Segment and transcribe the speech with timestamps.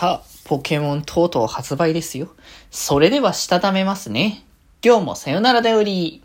[0.00, 2.28] さあ、ポケモンとうとう発売ですよ。
[2.70, 4.44] それではしたためますね。
[4.80, 6.22] 今日もさよならだより。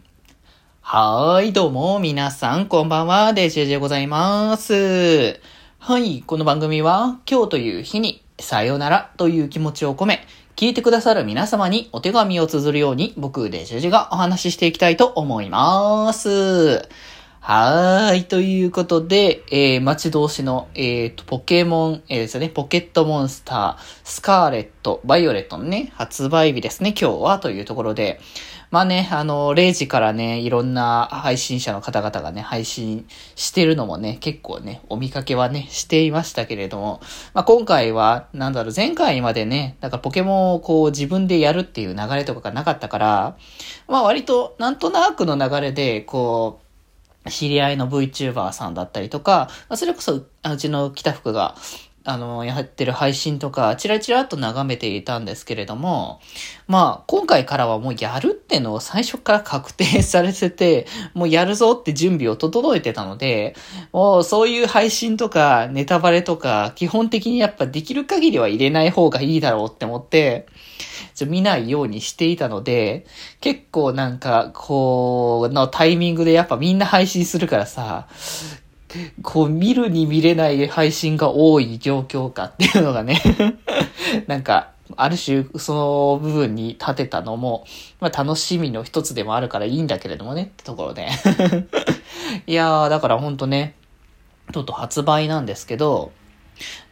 [0.81, 5.39] はーい、どうも、皆さん、こんばんは、デジェジでございます。
[5.79, 16.87] はい、この番組は、今日という日に、さよならという気持ちを込め、聞いてくださる皆様にお手紙を綴るように、僕、デジェジがお話ししていきたいと思います。
[17.45, 18.23] はーい。
[18.23, 28.21] ということで、えー、待ち遠しの、えーと、ポケモン、えーですね、ポケットモンスター、スカーレット、バイオレットのね、発売日ですね、今日は、というところで、
[28.71, 37.01] まあね、あの、0時からね、いろんな配信者の方々がね、配信してるのもね、結構ね、お見かけはね、していましたけれども、
[37.33, 43.37] まあ今回は、なんだろう、前回までね、だからポケモンをこう自分でやるっていう流れとかがなかったから、
[43.89, 46.62] まあ割と、なんとなくの流れで、こう、
[47.29, 50.27] 知り合いの VTuber さんだったりとか、それこそ、う
[50.57, 51.55] ちの北福が、
[52.05, 56.19] あの、やってる配信とか、チラチラっと眺めていたんですけれども、
[56.67, 63.55] まあ、今回からはもうやるってのを最初から確定されてて、 もうやるぞって準備を整えてたので、
[63.93, 70.47] もうそういう配信とかネタバレとか、基本的にやっぱできる限りは入れない方がいいだろうって思って、
[71.25, 73.05] 見ないようにしていたので、
[73.39, 78.07] 結構なんか、こう、のタイミングでやっぱみんな配信するからさ、
[79.21, 83.21] こう見るに見れない配信が多い状況かっていうのがね、
[84.27, 87.65] なんか、ある種、その部分に立てたのも、
[87.99, 91.07] まあ楽しみの一つでもあるからいいんだけれどもね、ってところで。
[92.45, 93.75] いやー、だからほんとね、
[94.51, 96.11] とうと発売なんですけど、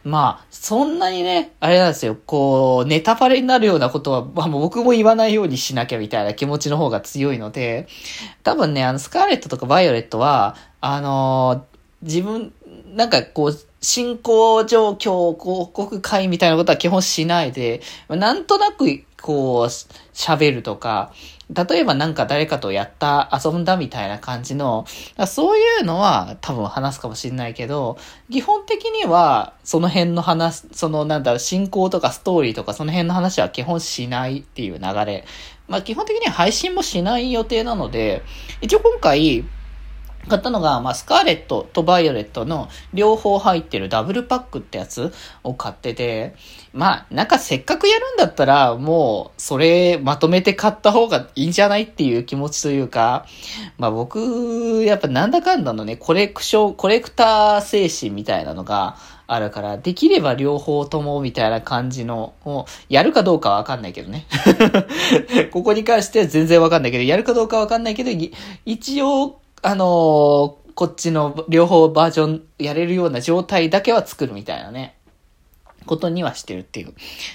[0.04, 7.86] まあ、そんなにね、あれなんですよ、こう、ネタバレになるようなことは、まあ僕も言わないようにしなきゃみたいな気持ちの方が強いので、
[8.42, 12.52] 多分ね、あの、スカーレットとかバイオレットは、あのー自分、
[12.94, 18.84] なんかこう、進行状況広告会みたいなことは基本しないで、なんとなく、
[19.22, 19.64] こう、
[20.14, 21.12] 喋るとか、
[21.52, 24.86] 例えばなんか誰かとやった、遊んだみたいな感じの、
[25.26, 27.98] そういうのは多分話すかもしれないけど、
[28.30, 35.24] 基本的にはその辺の話、そのなんだろう、進行とかストーリーとかその辺の話は基本しないっていう流れ。
[35.68, 38.22] まあ基本的には配信もしない予定なので、
[38.60, 39.44] 一応今回、
[40.28, 45.12] 買ったのが、まあ、スカーレットとバイオレットの両方入ってるダブルパックってやつ
[45.42, 46.34] を買ってて、
[46.72, 53.26] まあ、なんかせっかくやるんだったら、もう、それまとめて買った方がいいんじゃないっていう気持ちというか、
[53.78, 58.96] まあ僕、やっぱなんだかんだのね、コレクション、コレクター精神みたいなのが
[59.26, 64.26] あるから、できれば両方ともみたいな感じの、をやるかどうかわかんないけどね。
[65.52, 68.10] ここに関しては全然わかんないけど、やるかどうかわかんないけど、
[68.64, 74.96] 一応、あのーこっちの両方バージョンやれるような状態だけは作るみたいなね、
[75.84, 76.94] ことにはしてるっていう。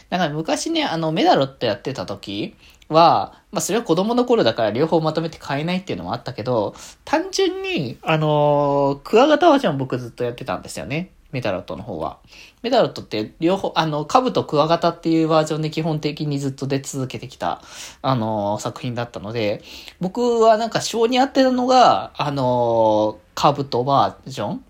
[0.09, 2.55] だから昔ね、あの、メダロットやってた時
[2.89, 11.11] は、まあそれは子供の頃だから両方まとめて買えないっていうのもあったけど、単純に、あのークワガタバージョン僕ずっとやってたんですよね。
[11.31, 12.19] メダロットの方は。
[12.61, 17.61] メダロットって両方、あの、カブとクワガタっていうバージョンで基本的にずっと出続けてきた、
[18.01, 19.61] あの作品だったので、
[19.99, 24.65] 僕はなんか性に合ってたのが、あのカブとバージョン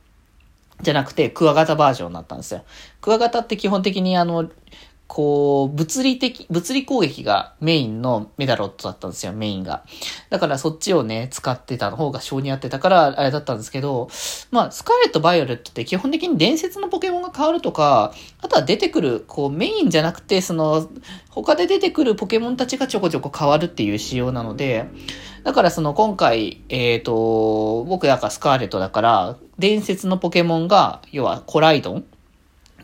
[0.81, 2.63] じゃなくて、クワガタバージョンだったんですよ。
[3.01, 4.49] クワガタって基本的にあの、
[5.07, 9.83] こう、物理的、物理攻撃がメインのメダロットだったんですよ、メインが。
[10.29, 14.09] だからそっちをね、使ってた方が性に合ってたから、あれだったんですけど、
[14.51, 20.89] まあ、スカーレット、バイオレットって基本的に伝説のポケモンが変わるとか、あとは出てくる、こう、メインじゃなくて、その、
[21.29, 24.85] 他で出てくるポケモンたちがちょこちょこ変わるっていう仕様なので、
[25.43, 32.05] だからその今回、えっ、と、僕だかスカーレットだから、伝説のポケモンが、要はコライドン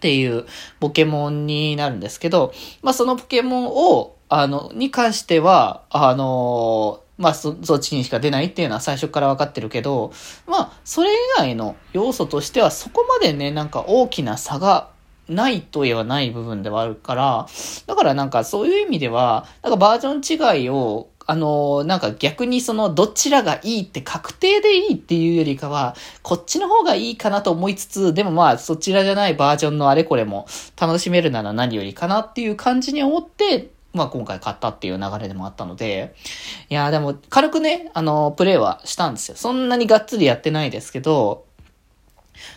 [0.03, 0.45] っていう
[0.81, 10.11] ポケモンになるんですけど、まあそのポケモンを、あの、に関しては、あの、まあそ、そっちにしか出ないっていうのは最初から分かってるけど、
[10.45, 14.89] まあ、それ以外の要素としてはそこまでね、なんか大きな差が
[15.29, 17.47] ないといえばない部分ではあるから、
[17.87, 30.47] だからなんかそういう意味では、なんかバージョン違いを、あの、なんか逆にそのどちらがいいって確定でいいっていうよりかは、こっちの方がいいかなと思いつつ、でもまあそちらじゃないバージョンのあれこれも
[30.79, 36.15] 楽しめるなら何よりかなっていう感じに思って、まあ今回買ったっていう流れでもあったので、
[36.69, 39.37] いやでも軽くね、あの、プレイはしたんですよ。
[39.37, 41.45] そんなにがっつりやってないですけど、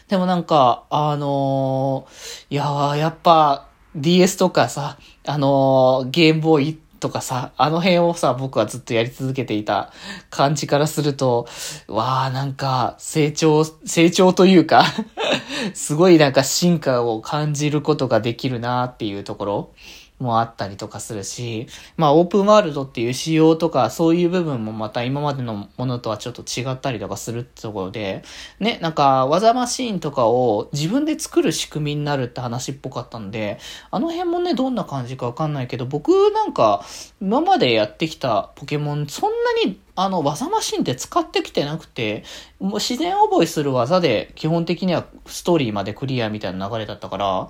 [0.09, 9.93] でもなんか、あのーいや、やっぱ、DS とかさ、あのーゲームボーイとかさ、あの辺をさ、僕はずっとやり続けていた
[10.31, 11.47] 感じからすると、
[11.89, 14.85] わあなんか、成長、成長というか
[15.75, 19.71] すごいなんか進化を感じることができるなっていうところ。
[20.19, 21.67] もあったりとかするし、
[21.97, 28.23] まあオープンワールドっていう仕様とかそういう部分もまた今までのものとはちょっと違ったりとかするってところで、
[28.61, 33.59] ね、なんか技マシーンとかを自分で作る仕組みになるって話っぽかったんで、
[33.91, 36.85] あの辺もね、どんな感じかわかんないけど、僕なんか
[37.21, 42.23] 今までやってきたポケモンそんなにあの、技マシンって使ってきてなくて、
[42.61, 47.49] もう自然覚えする技で基本的にはストーリーまでクリアみたいな流れだったから、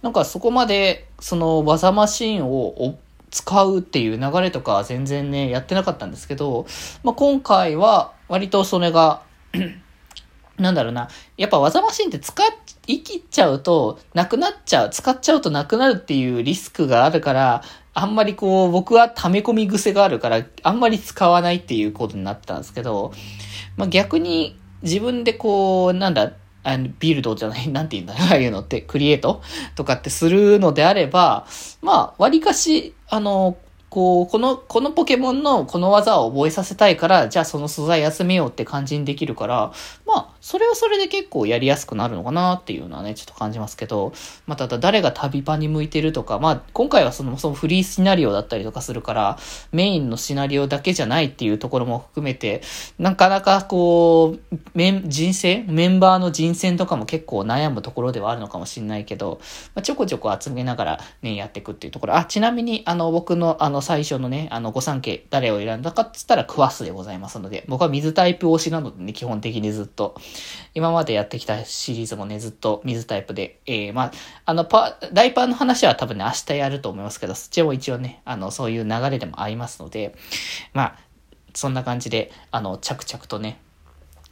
[0.00, 2.96] なんかそこまでその技マシンを
[3.30, 6.66] 使うっていう流れとか全然ね、やってなかったんですけど、
[7.02, 9.22] まあ、今回は割とそれが
[10.56, 12.40] なんだろうな、やっぱ技マシンって使
[12.86, 17.62] い切っちゃうと、なくなっちゃう、使っちゃうとなくなるっていうリスクがあるから、
[18.00, 23.12] あんまりこう、僕は溜め込み癖があるから、あんまり使わないっていうことになったんですけど、
[23.76, 29.42] まあ、逆に自分でこう、なんだ、あの、ビルドじゃない、 なんて言うんだろうああいうのって、クリエイト？
[29.74, 31.46] とかってするのであれば、
[31.82, 33.56] まあ、割かし、あの、
[33.90, 39.72] こう、この、このポケモンのこの技を覚えさせたいから、じゃあその素材集めようって感じにできるから、
[40.06, 44.14] まあ、それはそれで結構やりやすくなるのかなっていうのはね、ちょっと感じますけど、
[44.46, 49.38] まあ、ただ誰が旅場に向いてるとか、まあ、今回はその、そのフリーシナリオだったりとかするから、
[49.72, 52.62] メインのシナリオだけじゃないっていうところも含めて、
[52.98, 59.40] なかなかこう、メン、人生メンバーの人選とかも結構悩むところではあるのかもしれないけど、
[59.74, 62.16] まあ、ちょこちょこ集めながらね、やっていくっていうところ。
[62.16, 70.14] あ、ちなみに、あの、僕の、あの、最初のね、あの、御三家、誰を選んだかっつったらクワスでございますので、僕は水タイプ推しなのでね、基本的にずっと。
[70.74, 74.12] 今までやってきたシリーズもね、ずっと水タイプで、えー、まあ、
[74.44, 80.14] あの、パ、ダイパーの話は多分ね、明日やると思いますけど、そっちも一応ね、あの、そういう流れでもありますので、
[80.72, 80.98] まあ、
[81.54, 83.60] そんな感じで、あの、着々とね、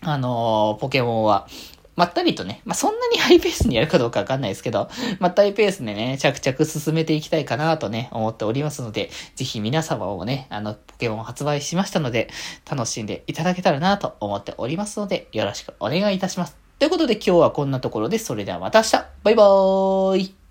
[0.02, 1.48] あの、ポケモンは、
[1.96, 4.88] まったりとね、まあ、そんなにハイペースにやるかどうかわかんないですけど、
[5.18, 12.28] まったりペースでね、着々進めていきたいかなとね、思っておりますので、ぜひ皆様もね、あの、ポケモン発売しましたので、
[12.70, 16.56] 楽しんでいただけたらなと思っておりますので、よろしくお願いいたします。
[16.78, 18.90] ということで今日はこんなところで、それではまた明日
[19.24, 20.45] バイバーイ